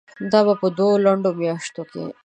[0.31, 2.05] دا به په دوو لنډو میاشتو کې